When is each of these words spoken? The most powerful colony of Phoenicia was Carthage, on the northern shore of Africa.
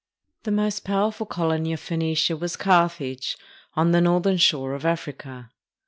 The 0.45 0.51
most 0.51 0.83
powerful 0.83 1.27
colony 1.27 1.73
of 1.73 1.79
Phoenicia 1.79 2.35
was 2.35 2.55
Carthage, 2.57 3.37
on 3.75 3.91
the 3.91 4.01
northern 4.01 4.37
shore 4.37 4.73
of 4.73 4.83
Africa. 4.83 5.51